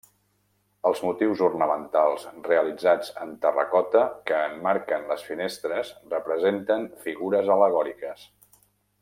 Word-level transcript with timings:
Els 0.91 1.01
motius 1.07 1.41
ornamentals 1.47 2.25
realitzats 2.47 3.11
en 3.25 3.35
terracota 3.43 4.01
que 4.31 4.41
emmarquen 4.47 5.07
les 5.13 5.27
finestres 5.29 5.93
representen 6.17 6.89
figures 7.05 7.55
al·legòriques. 7.59 8.27